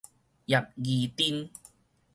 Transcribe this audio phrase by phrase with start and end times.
[0.47, 1.51] 葉宜津